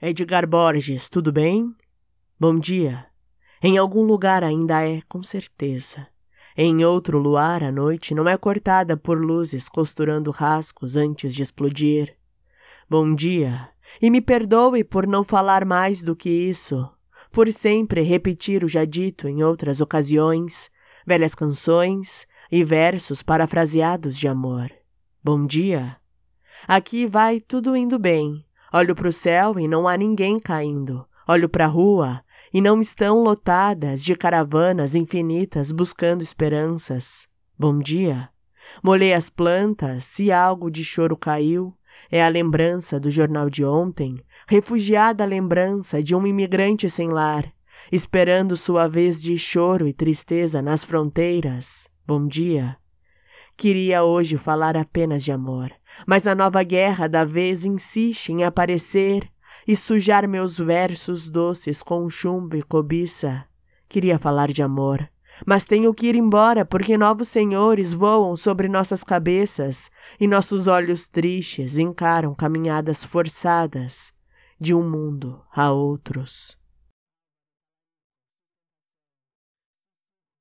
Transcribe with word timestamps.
Edgar 0.00 0.46
Borges, 0.46 1.08
tudo 1.08 1.32
bem? 1.32 1.74
Bom 2.38 2.56
dia. 2.56 3.06
Em 3.60 3.78
algum 3.78 4.04
lugar 4.04 4.44
ainda 4.44 4.80
é, 4.80 5.02
com 5.08 5.24
certeza. 5.24 6.06
Em 6.56 6.84
outro 6.84 7.18
luar, 7.18 7.64
a 7.64 7.72
noite 7.72 8.14
não 8.14 8.28
é 8.28 8.36
cortada 8.36 8.96
por 8.96 9.20
luzes 9.20 9.68
costurando 9.68 10.30
rascos 10.30 10.96
antes 10.96 11.34
de 11.34 11.42
explodir. 11.42 12.16
Bom 12.88 13.12
dia, 13.12 13.70
e 14.00 14.08
me 14.08 14.20
perdoe 14.20 14.84
por 14.84 15.04
não 15.04 15.24
falar 15.24 15.64
mais 15.64 16.00
do 16.04 16.14
que 16.14 16.30
isso, 16.30 16.88
por 17.32 17.52
sempre 17.52 18.00
repetir 18.02 18.62
o 18.62 18.68
já 18.68 18.84
dito 18.84 19.26
em 19.26 19.42
outras 19.42 19.80
ocasiões, 19.80 20.70
velhas 21.04 21.34
canções 21.34 22.24
e 22.52 22.62
versos 22.62 23.20
parafraseados 23.20 24.16
de 24.16 24.28
amor. 24.28 24.70
Bom 25.24 25.44
dia. 25.44 25.96
Aqui 26.68 27.04
vai 27.04 27.40
tudo 27.40 27.76
indo 27.76 27.98
bem. 27.98 28.44
Olho 28.72 28.94
para 28.94 29.08
o 29.08 29.12
céu 29.12 29.58
e 29.58 29.66
não 29.66 29.88
há 29.88 29.96
ninguém 29.96 30.38
caindo. 30.38 31.06
Olho 31.26 31.48
para 31.48 31.64
a 31.64 31.68
rua 31.68 32.22
e 32.52 32.60
não 32.60 32.80
estão 32.80 33.22
lotadas 33.22 34.04
de 34.04 34.14
caravanas 34.14 34.94
infinitas 34.94 35.72
buscando 35.72 36.22
esperanças. 36.22 37.26
Bom 37.58 37.78
dia. 37.78 38.28
Molhei 38.82 39.14
as 39.14 39.30
plantas, 39.30 40.04
se 40.04 40.30
algo 40.30 40.70
de 40.70 40.84
choro 40.84 41.16
caiu, 41.16 41.74
é 42.10 42.22
a 42.22 42.28
lembrança 42.28 43.00
do 43.00 43.10
jornal 43.10 43.48
de 43.48 43.64
ontem, 43.64 44.22
refugiada 44.46 45.24
lembrança 45.24 46.02
de 46.02 46.14
um 46.14 46.26
imigrante 46.26 46.88
sem 46.90 47.08
lar, 47.08 47.50
esperando 47.90 48.54
sua 48.54 48.86
vez 48.86 49.20
de 49.20 49.38
choro 49.38 49.88
e 49.88 49.92
tristeza 49.92 50.60
nas 50.60 50.84
fronteiras. 50.84 51.88
Bom 52.06 52.26
dia. 52.26 52.76
Queria 53.58 54.04
hoje 54.04 54.36
falar 54.36 54.76
apenas 54.76 55.24
de 55.24 55.32
amor, 55.32 55.72
mas 56.06 56.28
a 56.28 56.34
nova 56.36 56.62
guerra 56.62 57.08
da 57.08 57.24
vez 57.24 57.66
insiste 57.66 58.28
em 58.28 58.44
aparecer 58.44 59.28
e 59.66 59.74
sujar 59.74 60.28
meus 60.28 60.56
versos 60.56 61.28
doces 61.28 61.82
com 61.82 62.08
chumbo 62.08 62.56
e 62.56 62.62
cobiça. 62.62 63.44
Queria 63.88 64.16
falar 64.16 64.52
de 64.52 64.62
amor, 64.62 65.10
mas 65.44 65.64
tenho 65.64 65.92
que 65.92 66.06
ir 66.06 66.14
embora 66.14 66.64
porque 66.64 66.96
novos 66.96 67.26
senhores 67.26 67.92
voam 67.92 68.36
sobre 68.36 68.68
nossas 68.68 69.02
cabeças 69.02 69.90
e 70.20 70.28
nossos 70.28 70.68
olhos 70.68 71.08
tristes 71.08 71.80
encaram 71.80 72.36
caminhadas 72.36 73.02
forçadas 73.02 74.12
de 74.56 74.72
um 74.72 74.88
mundo 74.88 75.42
a 75.52 75.72
outros. 75.72 76.56